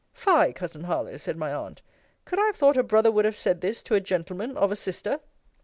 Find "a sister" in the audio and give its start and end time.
4.71-5.19